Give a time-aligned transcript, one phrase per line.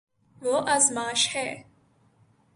[0.41, 1.47] وہ ازماش ہے